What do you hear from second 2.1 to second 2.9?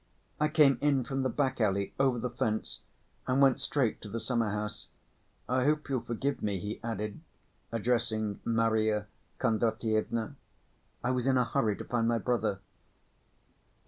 the fence,